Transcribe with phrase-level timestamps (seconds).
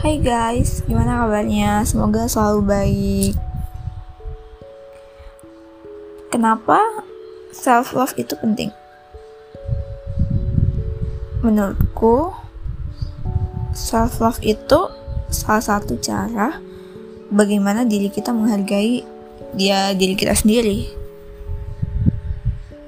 [0.00, 1.84] Hai guys, gimana kabarnya?
[1.84, 3.34] Semoga selalu baik.
[6.32, 6.80] Kenapa
[7.52, 8.72] self love itu penting?
[11.44, 12.32] Menurutku,
[13.76, 14.88] self love itu
[15.28, 16.56] salah satu cara
[17.28, 19.04] bagaimana diri kita menghargai
[19.52, 20.88] dia diri kita sendiri.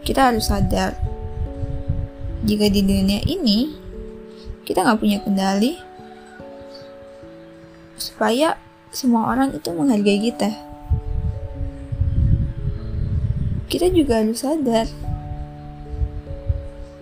[0.01, 0.97] Kita harus sadar
[2.49, 3.69] jika di dunia ini
[4.65, 5.92] kita nggak punya kendali
[8.03, 8.59] supaya
[8.91, 10.51] semua orang itu menghargai kita.
[13.71, 14.91] Kita juga harus sadar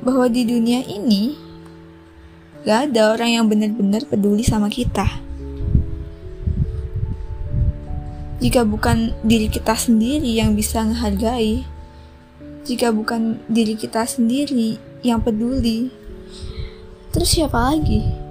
[0.05, 1.35] bahwa di dunia ini
[2.63, 5.09] gak ada orang yang benar-benar peduli sama kita.
[8.41, 11.65] Jika bukan diri kita sendiri yang bisa menghargai,
[12.65, 15.93] jika bukan diri kita sendiri yang peduli,
[17.13, 18.30] terus siapa lagi?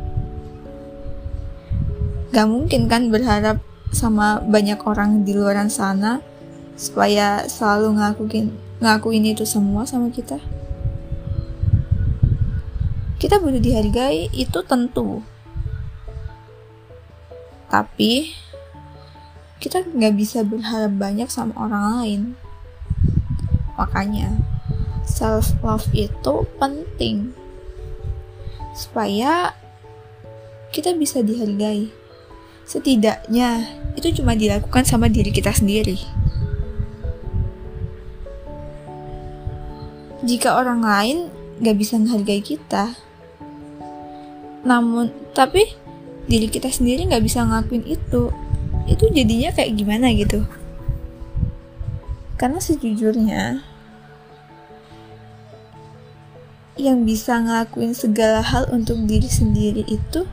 [2.30, 6.22] Gak mungkin kan berharap sama banyak orang di luar sana
[6.77, 10.39] supaya selalu ngakuin ngakuin itu semua sama kita.
[13.19, 15.19] Kita butuh dihargai itu tentu.
[17.67, 18.31] Tapi
[19.59, 22.22] kita nggak bisa berharap banyak sama orang lain.
[23.75, 24.39] Makanya
[25.03, 27.35] self love itu penting
[28.72, 29.52] supaya
[30.72, 31.98] kita bisa dihargai.
[32.70, 33.66] Setidaknya
[33.98, 35.98] itu cuma dilakukan sama diri kita sendiri.
[40.22, 41.17] Jika orang lain
[41.66, 42.94] gak bisa menghargai kita,
[44.62, 45.66] namun tapi
[46.30, 48.30] diri kita sendiri gak bisa ngelakuin itu,
[48.86, 50.45] itu jadinya kayak gimana gitu?
[52.38, 53.66] Karena sejujurnya,
[56.78, 60.30] yang bisa ngelakuin segala hal untuk diri sendiri itu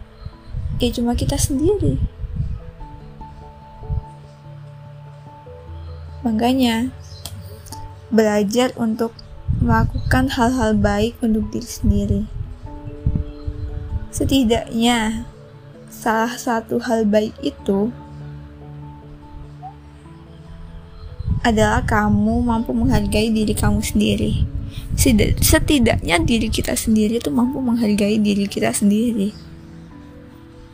[0.78, 2.15] ya cuma kita sendiri.
[6.26, 6.90] Makanya
[8.10, 9.14] belajar untuk
[9.62, 12.22] melakukan hal-hal baik untuk diri sendiri.
[14.10, 15.22] Setidaknya
[15.86, 17.94] salah satu hal baik itu
[21.46, 24.42] adalah kamu mampu menghargai diri kamu sendiri.
[25.38, 29.30] Setidaknya diri kita sendiri tuh mampu menghargai diri kita sendiri.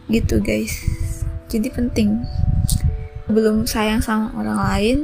[0.09, 0.81] Gitu guys.
[1.53, 2.25] Jadi penting.
[3.29, 4.99] Belum sayang sama orang lain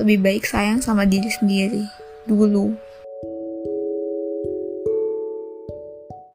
[0.00, 1.84] lebih baik sayang sama diri sendiri
[2.24, 2.72] dulu